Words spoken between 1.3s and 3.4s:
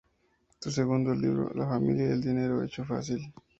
"La Familia y el Dinero ¡Hecho Fácil!